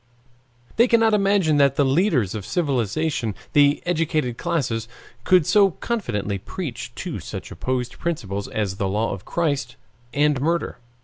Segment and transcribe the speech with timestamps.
[0.77, 4.87] They cannot imagine that the leaders of civilization, the educated classes,
[5.23, 9.75] could so confidently preach two such opposed principles as the law of Christ
[10.11, 10.79] and murder.